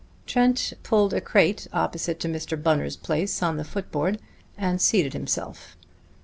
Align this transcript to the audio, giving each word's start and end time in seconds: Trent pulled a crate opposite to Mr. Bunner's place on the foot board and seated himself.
Trent 0.25 0.73
pulled 0.81 1.13
a 1.13 1.21
crate 1.21 1.67
opposite 1.71 2.19
to 2.21 2.27
Mr. 2.27 2.57
Bunner's 2.59 2.95
place 2.97 3.43
on 3.43 3.57
the 3.57 3.63
foot 3.63 3.91
board 3.91 4.17
and 4.57 4.81
seated 4.81 5.13
himself. 5.13 5.77